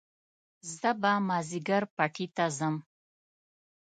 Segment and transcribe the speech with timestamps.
[0.77, 2.75] زه به مازيګر پټي ته ځم